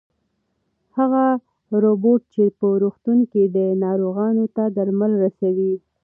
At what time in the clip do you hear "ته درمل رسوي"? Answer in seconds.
4.55-5.73